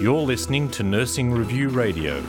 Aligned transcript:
You're 0.00 0.20
listening 0.20 0.70
to 0.70 0.82
Nursing 0.82 1.32
Review 1.32 1.68
Radio. 1.68 2.22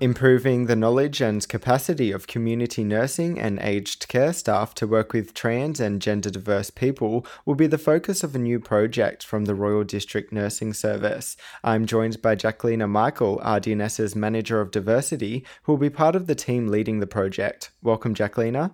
Improving 0.00 0.64
the 0.64 0.76
knowledge 0.76 1.20
and 1.20 1.46
capacity 1.46 2.10
of 2.10 2.26
community 2.26 2.82
nursing 2.82 3.38
and 3.38 3.58
aged 3.60 4.08
care 4.08 4.32
staff 4.32 4.74
to 4.76 4.86
work 4.86 5.12
with 5.12 5.34
trans 5.34 5.78
and 5.78 6.00
gender 6.00 6.30
diverse 6.30 6.70
people 6.70 7.26
will 7.44 7.54
be 7.54 7.66
the 7.66 7.76
focus 7.76 8.24
of 8.24 8.34
a 8.34 8.38
new 8.38 8.58
project 8.58 9.22
from 9.22 9.44
the 9.44 9.54
Royal 9.54 9.84
District 9.84 10.32
Nursing 10.32 10.72
Service. 10.72 11.36
I'm 11.62 11.84
joined 11.84 12.22
by 12.22 12.34
Jaklina 12.34 12.88
Michael, 12.88 13.42
RDNS's 13.44 14.16
Manager 14.16 14.62
of 14.62 14.70
Diversity, 14.70 15.44
who 15.64 15.72
will 15.72 15.78
be 15.78 15.90
part 15.90 16.16
of 16.16 16.26
the 16.26 16.34
team 16.34 16.68
leading 16.68 17.00
the 17.00 17.06
project. 17.06 17.70
Welcome, 17.82 18.14
Jaklina. 18.14 18.72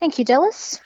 Thank 0.00 0.18
you, 0.18 0.24
Dallas. 0.24 0.80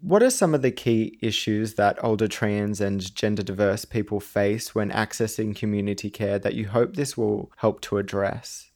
What 0.00 0.22
are 0.22 0.30
some 0.30 0.54
of 0.54 0.62
the 0.62 0.70
key 0.70 1.18
issues 1.20 1.74
that 1.74 2.02
older 2.04 2.28
trans 2.28 2.80
and 2.80 3.14
gender 3.14 3.42
diverse 3.42 3.84
people 3.84 4.20
face 4.20 4.74
when 4.74 4.90
accessing 4.90 5.56
community 5.56 6.08
care 6.08 6.38
that 6.38 6.54
you 6.54 6.68
hope 6.68 6.94
this 6.94 7.16
will 7.16 7.50
help 7.56 7.80
to 7.82 7.98
address? 7.98 8.70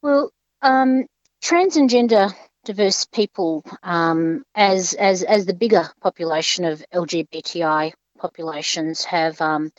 Well, 0.00 0.32
um, 0.62 1.06
trans 1.42 1.76
and 1.76 1.90
gender 1.90 2.28
diverse 2.64 3.06
people, 3.06 3.64
um, 3.82 4.44
as 4.54 4.94
as 4.94 5.22
as 5.22 5.46
the 5.46 5.54
bigger 5.54 5.88
population 6.00 6.64
of 6.64 6.84
LGBTI 6.92 7.92
populations, 8.18 9.04
have 9.04 9.40
um, 9.40 9.72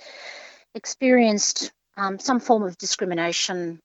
experienced 0.75 1.71
um, 1.97 2.19
some 2.19 2.39
form 2.39 2.63
of 2.63 2.77
discrimination, 2.77 3.79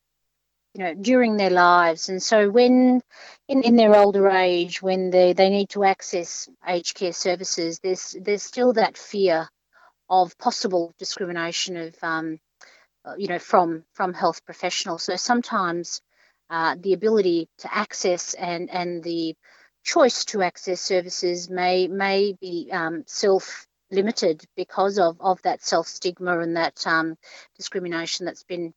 you 0.74 0.84
know, 0.84 0.94
during 0.94 1.36
their 1.36 1.50
lives, 1.50 2.08
and 2.08 2.22
so 2.22 2.50
when 2.50 3.00
in, 3.48 3.62
in 3.62 3.76
their 3.76 3.94
older 3.96 4.28
age, 4.30 4.82
when 4.82 5.10
they, 5.10 5.32
they 5.32 5.50
need 5.50 5.70
to 5.70 5.84
access 5.84 6.48
aged 6.66 6.96
care 6.96 7.12
services, 7.12 7.80
there's 7.80 8.16
there's 8.20 8.42
still 8.42 8.72
that 8.74 8.96
fear 8.98 9.48
of 10.10 10.36
possible 10.38 10.92
discrimination 10.98 11.76
of 11.76 11.96
um, 12.02 12.38
uh, 13.04 13.14
you 13.18 13.28
know, 13.28 13.38
from 13.38 13.84
from 13.94 14.14
health 14.14 14.44
professionals. 14.44 15.04
So 15.04 15.16
sometimes 15.16 16.00
uh, 16.50 16.76
the 16.80 16.92
ability 16.94 17.48
to 17.58 17.74
access 17.74 18.34
and 18.34 18.70
and 18.70 19.02
the 19.02 19.36
choice 19.84 20.24
to 20.26 20.42
access 20.42 20.80
services 20.80 21.50
may 21.50 21.88
may 21.88 22.34
be 22.40 22.70
um, 22.72 23.04
self 23.06 23.66
limited 23.90 24.44
because 24.56 24.98
of 24.98 25.20
of 25.20 25.40
that 25.42 25.62
self 25.62 25.86
stigma 25.86 26.38
and 26.40 26.56
that 26.56 26.86
um, 26.86 27.16
discrimination 27.56 28.26
that's 28.26 28.44
been 28.44 28.72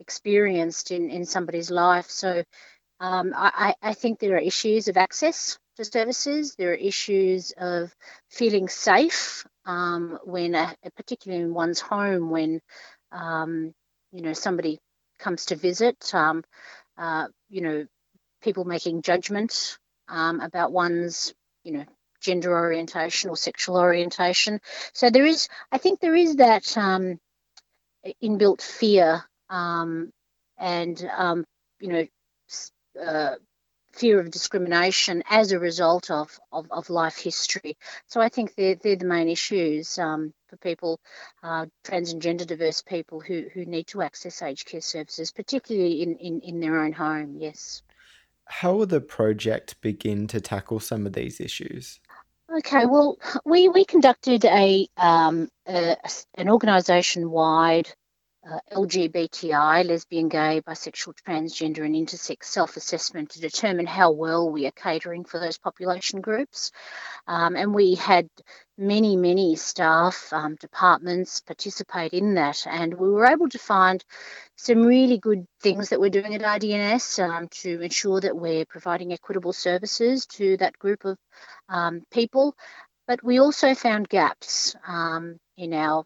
experienced 0.00 0.90
in 0.90 1.10
in 1.10 1.24
somebody's 1.24 1.70
life. 1.70 2.10
So 2.10 2.44
um, 3.00 3.34
I, 3.36 3.74
I 3.82 3.92
think 3.92 4.18
there 4.18 4.36
are 4.36 4.38
issues 4.38 4.88
of 4.88 4.96
access 4.96 5.58
to 5.76 5.84
services. 5.84 6.54
There 6.54 6.70
are 6.70 6.74
issues 6.74 7.52
of 7.58 7.94
feeling 8.30 8.68
safe 8.68 9.46
um, 9.66 10.18
when, 10.24 10.54
uh, 10.54 10.72
particularly 10.96 11.44
in 11.44 11.52
one's 11.52 11.80
home, 11.80 12.30
when 12.30 12.60
um, 13.12 13.74
you 14.12 14.22
know, 14.22 14.32
somebody 14.32 14.78
comes 15.18 15.46
to 15.46 15.56
visit, 15.56 16.14
um, 16.14 16.42
uh, 16.96 17.26
you 17.48 17.60
know, 17.60 17.86
people 18.42 18.64
making 18.64 19.02
judgment 19.02 19.78
um, 20.08 20.40
about 20.40 20.72
one's, 20.72 21.34
you 21.64 21.72
know, 21.72 21.84
gender 22.20 22.56
orientation 22.56 23.30
or 23.30 23.36
sexual 23.36 23.76
orientation. 23.76 24.60
So 24.94 25.10
there 25.10 25.26
is, 25.26 25.48
I 25.70 25.78
think, 25.78 26.00
there 26.00 26.14
is 26.14 26.36
that 26.36 26.76
um, 26.78 27.18
inbuilt 28.22 28.62
fear 28.62 29.24
um, 29.48 30.10
and, 30.58 31.08
um, 31.16 31.44
you 31.80 31.88
know, 31.88 32.06
uh, 33.04 33.34
fear 33.92 34.20
of 34.20 34.30
discrimination 34.30 35.22
as 35.30 35.52
a 35.52 35.58
result 35.58 36.10
of, 36.10 36.38
of, 36.52 36.66
of 36.70 36.90
life 36.90 37.16
history. 37.16 37.76
So 38.06 38.20
I 38.20 38.28
think 38.28 38.54
they're, 38.54 38.74
they're 38.74 38.96
the 38.96 39.06
main 39.06 39.28
issues 39.28 39.98
um, 39.98 40.34
for 40.48 40.56
people, 40.58 41.00
uh, 41.42 41.66
trans 41.82 42.12
and 42.12 42.20
gender 42.20 42.44
diverse 42.44 42.82
people 42.82 43.20
who, 43.20 43.46
who 43.52 43.64
need 43.64 43.86
to 43.88 44.02
access 44.02 44.42
aged 44.42 44.66
care 44.66 44.82
services, 44.82 45.32
particularly 45.32 46.02
in, 46.02 46.16
in, 46.16 46.40
in 46.40 46.60
their 46.60 46.78
own 46.80 46.92
home, 46.92 47.36
yes. 47.38 47.82
How 48.44 48.74
will 48.74 48.86
the 48.86 49.00
project 49.00 49.80
begin 49.80 50.26
to 50.28 50.40
tackle 50.40 50.78
some 50.78 51.06
of 51.06 51.14
these 51.14 51.40
issues? 51.40 51.98
Okay, 52.58 52.86
well, 52.86 53.18
we, 53.44 53.68
we 53.68 53.84
conducted 53.84 54.44
a, 54.44 54.86
um, 54.96 55.48
a 55.66 55.96
an 56.34 56.48
organisation 56.48 57.30
wide 57.30 57.92
uh, 58.48 58.60
LGBTI, 58.72 59.86
lesbian, 59.86 60.28
gay, 60.28 60.60
bisexual, 60.66 61.14
transgender, 61.26 61.84
and 61.84 61.94
intersex 61.94 62.44
self 62.44 62.76
assessment 62.76 63.30
to 63.30 63.40
determine 63.40 63.86
how 63.86 64.12
well 64.12 64.50
we 64.50 64.66
are 64.66 64.72
catering 64.72 65.24
for 65.24 65.40
those 65.40 65.58
population 65.58 66.20
groups. 66.20 66.70
Um, 67.26 67.56
and 67.56 67.74
we 67.74 67.96
had 67.96 68.28
many, 68.78 69.16
many 69.16 69.56
staff 69.56 70.32
um, 70.32 70.56
departments 70.56 71.40
participate 71.40 72.12
in 72.12 72.34
that, 72.34 72.66
and 72.68 72.94
we 72.94 73.10
were 73.10 73.26
able 73.26 73.48
to 73.48 73.58
find 73.58 74.04
some 74.56 74.82
really 74.82 75.18
good 75.18 75.46
things 75.60 75.88
that 75.88 76.00
we're 76.00 76.10
doing 76.10 76.34
at 76.34 76.42
RDNS 76.42 77.22
um, 77.28 77.48
to 77.48 77.80
ensure 77.80 78.20
that 78.20 78.36
we're 78.36 78.64
providing 78.66 79.12
equitable 79.12 79.52
services 79.52 80.26
to 80.26 80.56
that 80.58 80.78
group 80.78 81.04
of 81.04 81.18
um, 81.68 82.02
people. 82.10 82.54
But 83.06 83.22
we 83.22 83.38
also 83.38 83.74
found 83.74 84.08
gaps 84.08 84.74
um, 84.86 85.38
in 85.56 85.72
our 85.72 86.04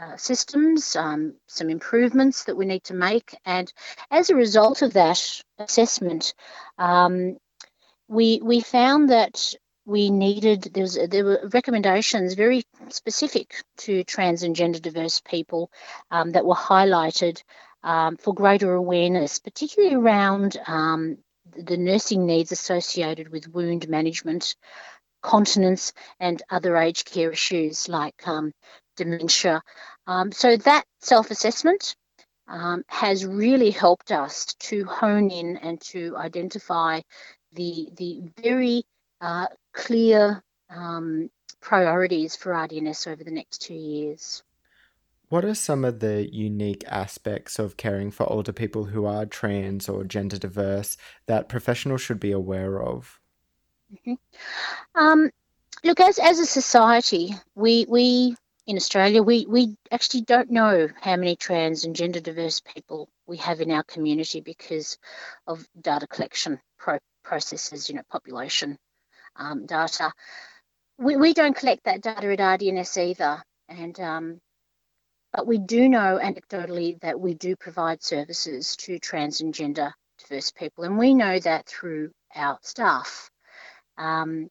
uh, 0.00 0.16
systems, 0.16 0.96
um, 0.96 1.34
some 1.46 1.70
improvements 1.70 2.44
that 2.44 2.56
we 2.56 2.64
need 2.64 2.84
to 2.84 2.94
make. 2.94 3.36
And 3.44 3.72
as 4.10 4.30
a 4.30 4.36
result 4.36 4.82
of 4.82 4.94
that 4.94 5.42
assessment, 5.58 6.34
um, 6.78 7.36
we, 8.08 8.40
we 8.42 8.60
found 8.60 9.10
that 9.10 9.54
we 9.84 10.10
needed, 10.10 10.62
there, 10.74 10.82
was, 10.82 10.98
there 11.08 11.24
were 11.24 11.48
recommendations 11.52 12.34
very 12.34 12.62
specific 12.88 13.62
to 13.78 14.04
trans 14.04 14.42
and 14.42 14.54
gender 14.54 14.78
diverse 14.78 15.20
people 15.20 15.70
um, 16.10 16.30
that 16.32 16.44
were 16.44 16.54
highlighted 16.54 17.42
um, 17.82 18.16
for 18.16 18.34
greater 18.34 18.74
awareness, 18.74 19.38
particularly 19.38 19.94
around 19.94 20.56
um, 20.66 21.18
the 21.56 21.76
nursing 21.76 22.26
needs 22.26 22.52
associated 22.52 23.28
with 23.28 23.48
wound 23.48 23.88
management, 23.88 24.54
continence, 25.20 25.92
and 26.20 26.42
other 26.50 26.76
aged 26.76 27.10
care 27.10 27.32
issues 27.32 27.88
like 27.88 28.26
um, 28.26 28.52
dementia. 29.04 29.62
Um, 30.06 30.32
so 30.32 30.56
that 30.56 30.84
self 31.00 31.30
assessment 31.30 31.96
um, 32.48 32.84
has 32.88 33.24
really 33.24 33.70
helped 33.70 34.12
us 34.12 34.46
to 34.60 34.84
hone 34.84 35.30
in 35.30 35.56
and 35.56 35.80
to 35.82 36.16
identify 36.16 37.00
the, 37.52 37.88
the 37.96 38.22
very 38.42 38.84
uh, 39.20 39.46
clear 39.72 40.42
um, 40.70 41.30
priorities 41.60 42.36
for 42.36 42.52
RDNS 42.52 43.06
over 43.06 43.24
the 43.24 43.30
next 43.30 43.58
two 43.58 43.74
years. 43.74 44.42
What 45.28 45.46
are 45.46 45.54
some 45.54 45.84
of 45.84 46.00
the 46.00 46.28
unique 46.30 46.84
aspects 46.88 47.58
of 47.58 47.78
caring 47.78 48.10
for 48.10 48.30
older 48.30 48.52
people 48.52 48.84
who 48.84 49.06
are 49.06 49.24
trans 49.24 49.88
or 49.88 50.04
gender 50.04 50.36
diverse 50.36 50.98
that 51.26 51.48
professionals 51.48 52.02
should 52.02 52.20
be 52.20 52.32
aware 52.32 52.82
of? 52.82 53.18
Mm-hmm. 53.90 54.14
Um, 54.94 55.30
look, 55.84 56.00
as, 56.00 56.18
as 56.18 56.38
a 56.38 56.44
society, 56.44 57.34
we, 57.54 57.86
we 57.88 58.36
in 58.72 58.78
Australia, 58.78 59.22
we, 59.22 59.44
we 59.46 59.76
actually 59.90 60.22
don't 60.22 60.50
know 60.50 60.88
how 60.98 61.16
many 61.16 61.36
trans 61.36 61.84
and 61.84 61.94
gender 61.94 62.20
diverse 62.20 62.62
people 62.62 63.06
we 63.26 63.36
have 63.36 63.60
in 63.60 63.70
our 63.70 63.82
community 63.82 64.40
because 64.40 64.96
of 65.46 65.62
data 65.78 66.06
collection 66.06 66.58
pro- 66.78 66.98
processes, 67.22 67.90
you 67.90 67.96
know, 67.96 68.02
population 68.10 68.78
um, 69.36 69.66
data. 69.66 70.10
We, 70.96 71.16
we 71.16 71.34
don't 71.34 71.54
collect 71.54 71.84
that 71.84 72.00
data 72.00 72.32
at 72.32 72.38
RDNS 72.38 72.96
either. 73.10 73.42
And 73.68 74.00
um, 74.00 74.40
but 75.34 75.46
we 75.46 75.58
do 75.58 75.86
know 75.86 76.18
anecdotally 76.22 76.98
that 77.02 77.20
we 77.20 77.34
do 77.34 77.54
provide 77.56 78.02
services 78.02 78.74
to 78.76 78.98
trans 78.98 79.42
and 79.42 79.52
gender 79.52 79.92
diverse 80.18 80.50
people, 80.50 80.84
and 80.84 80.96
we 80.96 81.12
know 81.12 81.38
that 81.40 81.66
through 81.66 82.10
our 82.34 82.58
staff. 82.62 83.28
Um, 83.98 84.48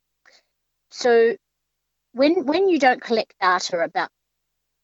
so 0.92 1.36
when 2.14 2.46
when 2.46 2.70
you 2.70 2.80
don't 2.80 3.02
collect 3.02 3.34
data 3.40 3.80
about 3.80 4.10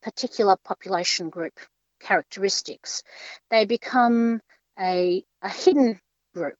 particular 0.01 0.55
population 0.63 1.29
group 1.29 1.53
characteristics, 1.99 3.03
they 3.49 3.65
become 3.65 4.39
a, 4.79 5.23
a 5.41 5.49
hidden 5.49 5.99
group. 6.33 6.57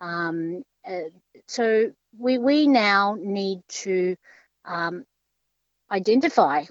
Um, 0.00 0.62
uh, 0.88 1.10
so 1.46 1.90
we 2.18 2.38
we 2.38 2.66
now 2.66 3.16
need 3.20 3.60
to 3.68 4.16
um, 4.64 5.04
identify 5.90 6.64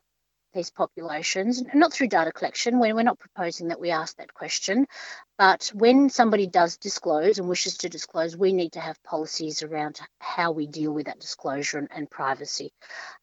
these 0.57 0.71
populations, 0.71 1.63
not 1.73 1.93
through 1.93 2.07
data 2.07 2.31
collection, 2.31 2.79
when 2.79 2.95
we're 2.95 3.03
not 3.03 3.19
proposing 3.19 3.67
that 3.67 3.79
we 3.79 3.91
ask 3.91 4.17
that 4.17 4.33
question, 4.33 4.87
but 5.37 5.71
when 5.73 6.09
somebody 6.09 6.47
does 6.47 6.77
disclose 6.77 7.37
and 7.37 7.47
wishes 7.47 7.77
to 7.77 7.89
disclose, 7.89 8.35
we 8.35 8.53
need 8.53 8.71
to 8.71 8.79
have 8.79 9.01
policies 9.03 9.61
around 9.61 9.99
how 10.19 10.51
we 10.51 10.65
deal 10.65 10.91
with 10.91 11.05
that 11.05 11.19
disclosure 11.19 11.77
and, 11.77 11.89
and 11.95 12.09
privacy 12.09 12.73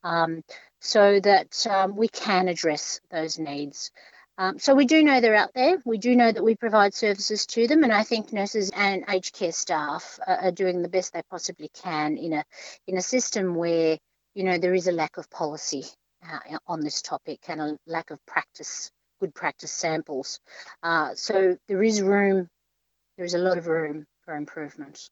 um, 0.05 0.43
so 0.81 1.19
that 1.21 1.67
um, 1.67 1.97
we 1.97 2.07
can 2.09 2.47
address 2.47 3.01
those 3.11 3.39
needs. 3.39 3.91
Um, 4.39 4.59
so 4.59 4.75
we 4.75 4.87
do 4.87 5.03
know 5.03 5.21
they're 5.21 5.35
out 5.35 5.55
there. 5.55 5.79
We 5.85 5.99
do 5.99 6.15
know 6.15 6.31
that 6.31 6.43
we 6.43 6.55
provide 6.55 6.95
services 6.95 7.47
to 7.47 7.67
them, 7.67 7.83
and 7.83 7.93
I 7.93 8.05
think 8.05 8.33
nurses 8.33 8.71
and 8.75 9.05
aged 9.09 9.35
care 9.35 9.53
staff 9.53 10.19
are, 10.27 10.37
are 10.37 10.53
doing 10.53 10.83
the 10.83 10.89
best 10.89 11.13
they 11.13 11.23
possibly 11.31 11.71
can 11.83 12.17
in 12.17 12.33
a 12.33 12.45
in 12.87 12.97
a 12.97 13.03
system 13.03 13.55
where 13.55 13.99
you 14.35 14.45
know 14.45 14.59
there 14.59 14.75
is 14.75 14.89
a 14.89 14.93
lack 14.93 15.19
of 15.19 15.31
policy 15.31 15.85
uh, 16.31 16.59
on 16.67 16.81
this 16.81 17.03
topic 17.03 17.41
and 17.49 17.61
a 17.61 17.79
lack 17.87 18.11
of 18.11 18.25
practice, 18.27 18.91
good 19.21 19.35
practice 19.35 19.73
samples. 19.73 20.41
Uh, 20.83 21.15
so 21.15 21.57
there 21.69 21.83
is 21.83 22.03
room, 22.03 22.49
there 23.17 23.27
is 23.27 23.35
a 23.35 23.39
lot 23.39 23.59
of 23.59 23.67
room 23.67 24.07
for 24.25 24.37
improvement 24.37 25.09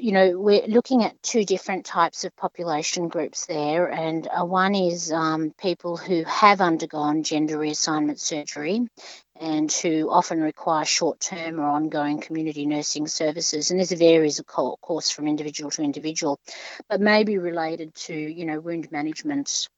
you 0.00 0.12
know, 0.12 0.38
we're 0.38 0.66
looking 0.66 1.02
at 1.02 1.22
two 1.22 1.44
different 1.44 1.84
types 1.84 2.24
of 2.24 2.36
population 2.36 3.08
groups 3.08 3.46
there, 3.46 3.90
and 3.90 4.28
uh, 4.28 4.44
one 4.44 4.74
is 4.74 5.10
um, 5.10 5.52
people 5.58 5.96
who 5.96 6.24
have 6.24 6.60
undergone 6.60 7.22
gender 7.22 7.58
reassignment 7.58 8.18
surgery 8.18 8.86
and 9.40 9.72
who 9.72 10.10
often 10.10 10.40
require 10.40 10.84
short 10.84 11.18
term 11.20 11.58
or 11.58 11.64
ongoing 11.64 12.20
community 12.20 12.66
nursing 12.66 13.08
services. 13.08 13.70
And 13.70 13.80
this 13.80 13.92
varies, 13.92 14.38
of 14.38 14.46
course, 14.46 15.10
from 15.10 15.26
individual 15.26 15.70
to 15.72 15.82
individual, 15.82 16.38
but 16.88 17.00
may 17.00 17.24
be 17.24 17.38
related 17.38 17.94
to, 17.94 18.14
you 18.14 18.44
know, 18.44 18.60
wound 18.60 18.92
management 18.92 19.68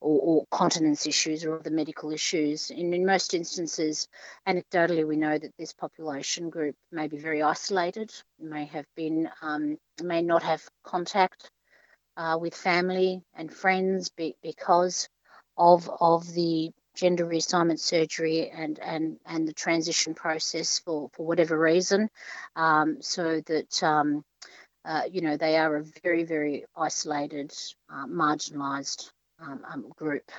or, 0.00 0.20
or, 0.20 0.46
continence 0.50 1.06
issues 1.06 1.44
or 1.44 1.58
other 1.58 1.70
medical 1.70 2.10
issues. 2.10 2.70
In 2.70 3.04
most 3.04 3.34
instances, 3.34 4.08
anecdotally, 4.48 5.06
we 5.06 5.16
know 5.16 5.38
that 5.38 5.56
this 5.58 5.72
population 5.72 6.50
group 6.50 6.74
may 6.90 7.06
be 7.06 7.18
very 7.18 7.42
isolated, 7.42 8.12
may 8.38 8.64
have 8.66 8.86
been, 8.96 9.28
um, 9.42 9.78
may 10.02 10.22
not 10.22 10.42
have 10.42 10.62
contact 10.84 11.50
uh, 12.16 12.38
with 12.40 12.54
family 12.54 13.22
and 13.34 13.52
friends 13.52 14.10
be, 14.10 14.36
because 14.42 15.08
of 15.56 15.90
of 16.00 16.26
the 16.32 16.70
gender 16.94 17.24
reassignment 17.24 17.78
surgery 17.78 18.50
and 18.50 18.78
and 18.78 19.18
and 19.26 19.46
the 19.46 19.52
transition 19.52 20.14
process 20.14 20.78
for 20.78 21.10
for 21.12 21.26
whatever 21.26 21.58
reason, 21.58 22.10
um, 22.56 23.02
so 23.02 23.40
that. 23.46 23.82
Um, 23.82 24.24
uh, 24.82 25.02
you 25.12 25.20
know, 25.20 25.36
they 25.36 25.58
are 25.58 25.76
a 25.76 25.84
very, 26.02 26.24
very 26.24 26.64
isolated, 26.74 27.52
uh, 27.92 28.06
marginalised 28.06 29.10
um, 29.40 29.60
um, 29.70 29.86
group. 29.96 30.30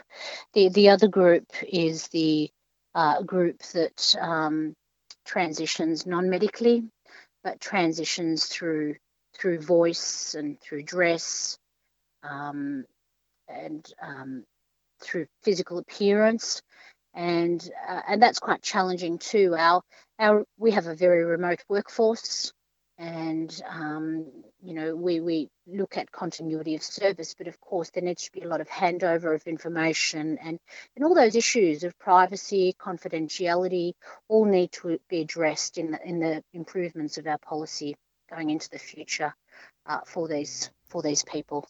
The 0.53 0.69
the 0.69 0.89
other 0.89 1.07
group 1.07 1.47
is 1.67 2.07
the 2.09 2.49
uh, 2.95 3.21
group 3.23 3.61
that 3.73 4.15
um, 4.19 4.75
transitions 5.25 6.05
non-medically, 6.05 6.83
but 7.43 7.59
transitions 7.59 8.45
through 8.45 8.95
through 9.37 9.61
voice 9.61 10.35
and 10.35 10.59
through 10.59 10.83
dress, 10.83 11.57
um, 12.23 12.85
and 13.47 13.85
um, 14.01 14.43
through 15.01 15.27
physical 15.43 15.77
appearance, 15.77 16.61
and 17.13 17.69
uh, 17.87 18.01
and 18.09 18.21
that's 18.21 18.39
quite 18.39 18.61
challenging 18.61 19.17
too. 19.17 19.55
Our 19.57 19.81
our 20.19 20.45
we 20.57 20.71
have 20.71 20.87
a 20.87 20.95
very 20.95 21.23
remote 21.23 21.63
workforce 21.69 22.53
and 23.01 23.61
um, 23.67 24.27
you 24.61 24.73
know 24.73 24.95
we 24.95 25.19
we 25.19 25.49
look 25.67 25.97
at 25.97 26.11
continuity 26.11 26.75
of 26.75 26.83
service 26.83 27.33
but 27.37 27.47
of 27.47 27.59
course 27.59 27.89
there 27.89 28.03
needs 28.03 28.25
to 28.25 28.31
be 28.31 28.41
a 28.41 28.47
lot 28.47 28.61
of 28.61 28.69
handover 28.69 29.33
of 29.33 29.43
information 29.47 30.37
and 30.43 30.59
and 30.95 31.05
all 31.05 31.15
those 31.15 31.35
issues 31.35 31.83
of 31.83 31.97
privacy 31.99 32.75
confidentiality 32.79 33.93
all 34.27 34.45
need 34.45 34.71
to 34.71 34.99
be 35.09 35.21
addressed 35.21 35.77
in 35.77 35.91
the, 35.91 36.07
in 36.07 36.19
the 36.19 36.43
improvements 36.53 37.17
of 37.17 37.27
our 37.27 37.39
policy 37.39 37.95
going 38.29 38.49
into 38.49 38.69
the 38.69 38.79
future 38.79 39.33
uh, 39.85 39.99
for 40.05 40.27
these 40.27 40.69
for 40.87 41.01
these 41.01 41.23
people 41.23 41.67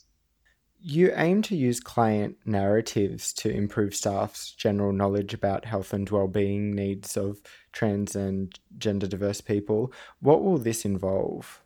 you 0.84 1.14
aim 1.16 1.44
to 1.44 1.56
use 1.56 1.80
client 1.80 2.38
narratives 2.44 3.34
to 3.34 3.52
improve 3.52 3.94
staff's 3.94 4.52
general 4.52 4.92
knowledge 4.92 5.32
about 5.32 5.66
health 5.66 5.94
and 5.94 6.10
well-being 6.10 6.74
needs 6.74 7.16
of 7.16 7.40
trans 7.72 8.16
and 8.16 8.60
gender 8.80 9.06
diverse 9.06 9.42
people. 9.42 9.94
What 10.22 10.44
will 10.44 10.58
this 10.58 10.84
involve? 10.84 11.61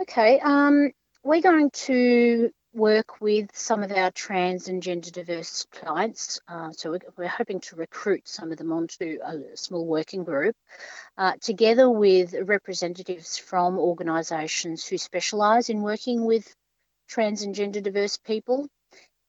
Okay, 0.00 0.40
um, 0.40 0.90
we're 1.22 1.40
going 1.40 1.70
to 1.70 2.50
work 2.72 3.20
with 3.20 3.48
some 3.54 3.84
of 3.84 3.92
our 3.92 4.10
trans 4.10 4.66
and 4.66 4.82
gender 4.82 5.08
diverse 5.08 5.66
clients. 5.70 6.40
Uh, 6.48 6.72
so 6.72 6.90
we're, 6.90 6.98
we're, 7.16 7.28
hoping 7.28 7.60
to 7.60 7.76
recruit 7.76 8.26
some 8.26 8.50
of 8.50 8.58
them 8.58 8.72
onto 8.72 9.18
a 9.24 9.56
small 9.56 9.86
working 9.86 10.24
group, 10.24 10.56
uh, 11.16 11.34
together 11.40 11.88
with 11.88 12.34
representatives 12.42 13.38
from 13.38 13.78
organisations 13.78 14.84
who 14.84 14.98
specialise 14.98 15.68
in 15.68 15.80
working 15.80 16.24
with 16.24 16.52
trans 17.06 17.42
and 17.42 17.54
gender 17.54 17.80
diverse 17.80 18.16
people. 18.16 18.66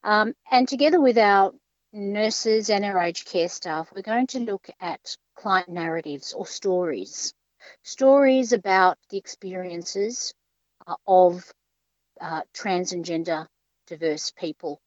Um, 0.03 0.33
and 0.49 0.67
together 0.67 0.99
with 0.99 1.19
our 1.19 1.53
nurses 1.93 2.71
and 2.71 2.83
our 2.83 2.99
aged 2.99 3.27
care 3.27 3.49
staff, 3.49 3.91
we're 3.95 4.01
going 4.01 4.27
to 4.27 4.39
look 4.39 4.67
at 4.79 5.15
client 5.35 5.69
narratives 5.69 6.33
or 6.33 6.47
stories. 6.47 7.35
Stories 7.83 8.51
about 8.51 8.97
the 9.11 9.17
experiences 9.17 10.33
of 11.07 11.43
uh, 12.21 12.41
trans 12.53 12.93
and 12.93 13.05
gender 13.05 13.47
diverse 13.87 14.31
people. 14.31 14.79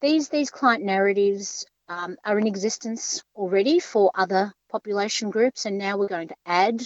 These, 0.00 0.28
these 0.28 0.50
client 0.50 0.84
narratives 0.84 1.64
um, 1.88 2.16
are 2.24 2.38
in 2.38 2.46
existence 2.46 3.22
already 3.36 3.78
for 3.78 4.10
other 4.14 4.52
population 4.70 5.30
groups, 5.30 5.66
and 5.66 5.78
now 5.78 5.96
we're 5.96 6.08
going 6.08 6.28
to 6.28 6.36
add 6.46 6.82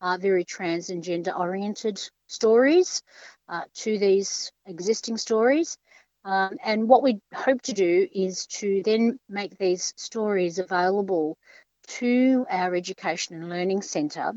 uh, 0.00 0.18
very 0.20 0.44
trans 0.44 0.90
and 0.90 1.04
gender 1.04 1.32
oriented 1.32 2.00
stories 2.26 3.02
uh, 3.48 3.62
to 3.74 3.98
these 3.98 4.50
existing 4.66 5.16
stories. 5.16 5.76
Um, 6.24 6.56
and 6.62 6.88
what 6.88 7.02
we 7.02 7.20
hope 7.34 7.62
to 7.62 7.72
do 7.72 8.06
is 8.12 8.46
to 8.46 8.82
then 8.84 9.18
make 9.28 9.56
these 9.56 9.94
stories 9.96 10.58
available 10.58 11.38
to 11.98 12.46
our 12.48 12.74
Education 12.74 13.36
and 13.36 13.48
Learning 13.48 13.82
Centre 13.82 14.32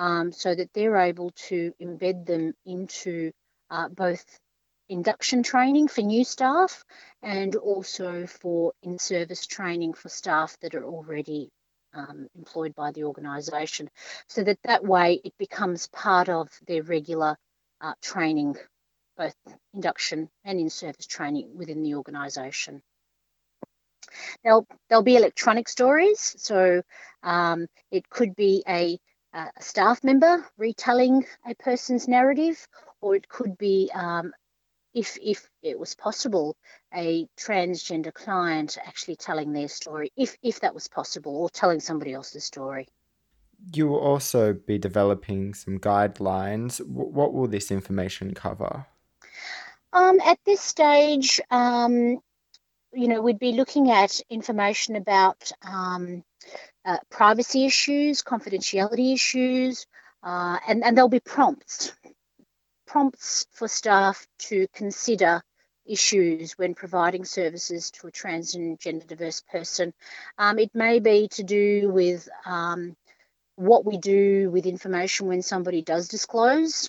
um, 0.00 0.32
so 0.32 0.54
that 0.54 0.72
they're 0.72 0.96
able 0.96 1.30
to 1.48 1.74
embed 1.80 2.24
them 2.24 2.54
into 2.64 3.30
uh, 3.70 3.88
both 3.88 4.24
induction 4.88 5.42
training 5.42 5.88
for 5.88 6.00
new 6.00 6.24
staff 6.24 6.82
and 7.22 7.54
also 7.54 8.26
for 8.26 8.72
in 8.82 8.98
service 8.98 9.46
training 9.46 9.92
for 9.92 10.08
staff 10.08 10.56
that 10.62 10.74
are 10.74 10.84
already 10.84 11.50
um, 11.92 12.28
employed 12.34 12.74
by 12.74 12.90
the 12.92 13.04
organisation 13.04 13.90
so 14.26 14.42
that 14.42 14.58
that 14.64 14.82
way 14.82 15.20
it 15.22 15.34
becomes 15.38 15.86
part 15.88 16.30
of 16.30 16.48
their 16.66 16.82
regular 16.82 17.36
uh, 17.82 17.92
training, 18.00 18.56
both 19.18 19.34
induction 19.74 20.30
and 20.44 20.58
in 20.58 20.70
service 20.70 21.06
training 21.06 21.50
within 21.54 21.82
the 21.82 21.94
organisation. 21.94 22.82
There'll, 24.42 24.66
there'll 24.88 25.04
be 25.04 25.16
electronic 25.16 25.68
stories, 25.68 26.34
so 26.38 26.82
um, 27.22 27.66
it 27.90 28.08
could 28.08 28.34
be 28.34 28.64
a, 28.66 28.98
a, 29.32 29.48
staff 29.60 30.02
member 30.04 30.44
retelling 30.58 31.24
a 31.46 31.54
person's 31.54 32.08
narrative, 32.08 32.66
or 33.00 33.14
it 33.14 33.28
could 33.28 33.56
be, 33.58 33.90
um, 33.94 34.32
if, 34.94 35.16
if 35.22 35.48
it 35.62 35.78
was 35.78 35.94
possible, 35.94 36.56
a 36.94 37.26
transgender 37.38 38.12
client 38.12 38.76
actually 38.84 39.16
telling 39.16 39.52
their 39.52 39.68
story, 39.68 40.12
if, 40.16 40.36
if 40.42 40.60
that 40.60 40.74
was 40.74 40.88
possible, 40.88 41.36
or 41.36 41.50
telling 41.50 41.80
somebody 41.80 42.12
else's 42.12 42.44
story. 42.44 42.88
You 43.72 43.88
will 43.88 44.00
also 44.00 44.54
be 44.54 44.78
developing 44.78 45.54
some 45.54 45.78
guidelines. 45.78 46.84
what 46.86 47.34
will 47.34 47.46
this 47.46 47.70
information 47.70 48.34
cover? 48.34 48.86
Um, 49.92 50.20
at 50.24 50.38
this 50.46 50.60
stage, 50.60 51.40
um, 51.50 52.20
you 52.92 53.08
know, 53.08 53.20
we'd 53.20 53.38
be 53.38 53.52
looking 53.52 53.90
at 53.90 54.20
information 54.30 54.96
about 54.96 55.52
um, 55.62 56.24
uh, 56.84 56.98
privacy 57.10 57.66
issues, 57.66 58.22
confidentiality 58.22 59.14
issues, 59.14 59.86
uh, 60.22 60.58
and, 60.68 60.84
and 60.84 60.96
there'll 60.96 61.08
be 61.08 61.20
prompts, 61.20 61.92
prompts 62.86 63.46
for 63.52 63.68
staff 63.68 64.26
to 64.38 64.66
consider 64.74 65.42
issues 65.86 66.52
when 66.52 66.74
providing 66.74 67.24
services 67.24 67.90
to 67.90 68.06
a 68.06 68.10
trans 68.10 68.54
and 68.54 68.78
gender 68.78 69.06
diverse 69.06 69.42
person. 69.50 69.92
Um, 70.38 70.58
it 70.58 70.70
may 70.74 71.00
be 71.00 71.28
to 71.32 71.42
do 71.42 71.90
with 71.90 72.28
um, 72.46 72.96
what 73.56 73.84
we 73.84 73.98
do 73.98 74.50
with 74.50 74.66
information 74.66 75.26
when 75.26 75.42
somebody 75.42 75.82
does 75.82 76.08
disclose, 76.08 76.88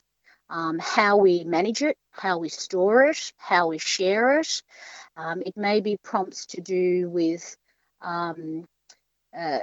um, 0.49 0.79
how 0.79 1.17
we 1.17 1.43
manage 1.43 1.81
it, 1.81 1.97
how 2.11 2.37
we 2.37 2.49
store 2.49 3.05
it, 3.05 3.33
how 3.37 3.67
we 3.67 3.77
share 3.77 4.39
it. 4.39 4.61
Um, 5.17 5.41
it 5.45 5.57
may 5.57 5.81
be 5.81 5.97
prompts 5.97 6.45
to 6.47 6.61
do 6.61 7.09
with 7.09 7.57
um, 8.01 8.65
uh, 9.37 9.59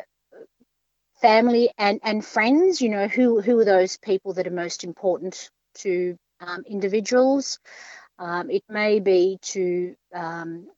family 1.21 1.71
and, 1.79 2.01
and 2.03 2.25
friends, 2.25 2.81
you 2.81 2.89
know, 2.89 3.09
who, 3.09 3.41
who 3.41 3.59
are 3.59 3.65
those 3.65 3.97
people 3.97 4.35
that 4.35 4.47
are 4.47 4.53
most 4.53 4.85
important 4.85 5.51
to 5.75 6.17
um, 6.41 6.65
individuals. 6.67 7.59
Um, 8.19 8.51
it 8.51 8.65
may 8.69 9.01
be 9.01 9.39
to 9.43 9.95
um, 10.15 10.69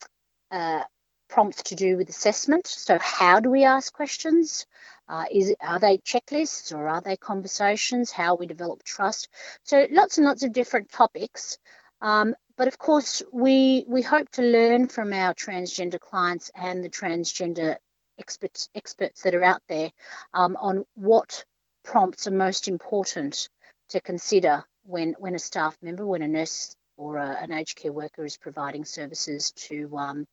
uh, 0.51 0.83
prompts 1.29 1.63
to 1.65 1.75
do 1.75 1.97
with 1.97 2.09
assessment. 2.09 2.67
So, 2.67 2.99
how 3.01 3.41
do 3.41 3.51
we 3.51 3.65
ask 3.65 3.93
questions? 3.93 4.67
Uh, 5.09 5.25
is 5.31 5.55
are 5.61 5.79
they 5.79 5.99
checklists 5.99 6.73
or 6.73 6.89
are 6.89 7.01
they 7.01 7.17
conversations? 7.17 8.11
How 8.11 8.35
we 8.35 8.47
develop 8.47 8.83
trust. 8.85 9.29
So 9.65 9.87
lots 9.91 10.19
and 10.19 10.27
lots 10.27 10.45
of 10.45 10.53
different 10.53 10.91
topics. 10.91 11.59
Um, 12.01 12.35
but 12.57 12.69
of 12.69 12.79
course, 12.79 13.23
we 13.33 13.85
we 13.89 14.03
hope 14.03 14.29
to 14.33 14.43
learn 14.43 14.87
from 14.87 15.13
our 15.13 15.35
transgender 15.35 15.99
clients 15.99 16.51
and 16.55 16.85
the 16.85 16.91
transgender 16.91 17.77
experts 18.21 18.69
experts 18.75 19.23
that 19.23 19.35
are 19.35 19.45
out 19.45 19.63
there 19.69 19.91
um, 20.35 20.57
on 20.61 20.85
what 20.95 21.45
prompts 21.83 22.27
are 22.27 22.33
most 22.33 22.69
important 22.69 23.49
to 23.89 24.01
consider 24.01 24.65
when 24.85 25.15
when 25.19 25.35
a 25.35 25.39
staff 25.39 25.77
member, 25.83 26.07
when 26.07 26.23
a 26.23 26.29
nurse 26.29 26.77
or 26.97 27.17
a, 27.17 27.37
an 27.41 27.51
aged 27.53 27.77
care 27.77 27.93
worker 27.93 28.25
is 28.25 28.37
providing 28.37 28.85
services 28.85 29.53
to 29.53 29.97
um, 29.97 30.27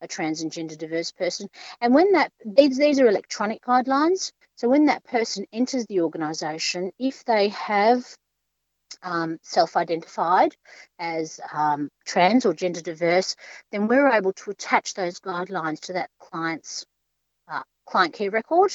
a 0.00 0.08
trans 0.08 0.40
and 0.40 0.50
gender 0.50 0.74
diverse 0.74 1.12
person. 1.12 1.48
And 1.80 1.94
when 1.94 2.12
that 2.12 2.32
these 2.44 2.78
these 2.78 2.98
are 2.98 3.06
electronic 3.06 3.62
guidelines, 3.62 4.32
so 4.56 4.68
when 4.68 4.86
that 4.86 5.04
person 5.04 5.46
enters 5.52 5.86
the 5.86 6.00
organisation, 6.00 6.92
if 6.98 7.24
they 7.24 7.48
have 7.48 8.04
um, 9.02 9.38
self-identified 9.42 10.56
as 10.98 11.40
um, 11.52 11.90
trans 12.06 12.46
or 12.46 12.54
gender 12.54 12.80
diverse, 12.80 13.36
then 13.70 13.86
we're 13.86 14.08
able 14.08 14.32
to 14.32 14.50
attach 14.50 14.94
those 14.94 15.20
guidelines 15.20 15.80
to 15.80 15.92
that 15.94 16.10
client's 16.18 16.86
client 17.86 18.14
care 18.14 18.30
record. 18.30 18.72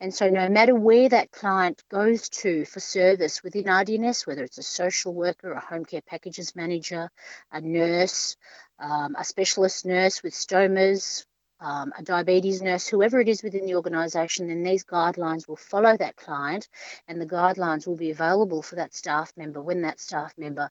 And 0.00 0.14
so 0.14 0.28
no 0.28 0.48
matter 0.48 0.74
where 0.74 1.08
that 1.08 1.30
client 1.30 1.82
goes 1.90 2.28
to 2.30 2.64
for 2.64 2.80
service 2.80 3.42
within 3.42 3.64
RDNS, 3.64 4.26
whether 4.26 4.44
it's 4.44 4.58
a 4.58 4.62
social 4.62 5.14
worker, 5.14 5.52
a 5.52 5.60
home 5.60 5.84
care 5.84 6.02
packages 6.02 6.54
manager, 6.54 7.10
a 7.52 7.60
nurse, 7.60 8.36
um, 8.78 9.16
a 9.18 9.24
specialist 9.24 9.86
nurse 9.86 10.22
with 10.22 10.34
stomas, 10.34 11.24
um, 11.60 11.92
a 11.96 12.02
diabetes 12.02 12.60
nurse, 12.60 12.86
whoever 12.86 13.20
it 13.20 13.28
is 13.28 13.42
within 13.42 13.66
the 13.66 13.76
organisation, 13.76 14.48
then 14.48 14.62
these 14.62 14.84
guidelines 14.84 15.48
will 15.48 15.56
follow 15.56 15.96
that 15.96 16.16
client 16.16 16.68
and 17.08 17.20
the 17.20 17.26
guidelines 17.26 17.86
will 17.86 17.96
be 17.96 18.10
available 18.10 18.62
for 18.62 18.76
that 18.76 18.94
staff 18.94 19.32
member 19.36 19.62
when 19.62 19.82
that 19.82 20.00
staff 20.00 20.34
member 20.36 20.70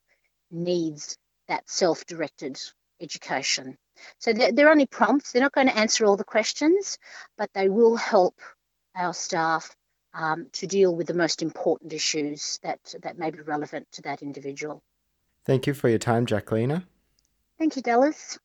needs 0.52 1.18
that 1.48 1.70
self 1.70 2.06
directed 2.06 2.60
education. 3.02 3.78
So 4.20 4.34
they're, 4.34 4.52
they're 4.52 4.72
only 4.72 4.86
prompts, 4.86 5.32
they're 5.32 5.42
not 5.42 5.54
going 5.54 5.68
to 5.68 5.78
answer 5.78 6.06
all 6.06 6.18
the 6.18 6.24
questions, 6.24 6.98
but 7.38 7.50
they 7.54 7.70
will 7.70 7.96
help 7.96 8.40
our 8.96 9.14
staff 9.14 9.76
um, 10.14 10.48
to 10.54 10.68
deal 10.68 10.96
with 10.96 11.08
the 11.08 11.14
most 11.14 11.42
important 11.42 11.94
issues 11.94 12.60
that, 12.64 12.80
that 13.02 13.18
may 13.18 13.32
be 13.32 13.42
relevant 13.42 13.88
to 13.94 14.02
that 14.04 14.22
individual. 14.22 14.84
Thank 15.46 15.68
you 15.68 15.74
for 15.74 15.90
your 15.90 16.00
time, 16.00 16.26
Jaklina. 16.26 16.84
Thank 17.58 17.76
you, 17.76 17.82
Dallas. 17.82 18.38